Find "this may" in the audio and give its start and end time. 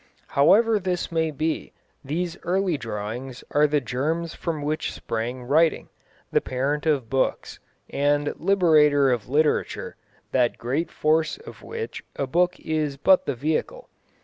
0.79-1.29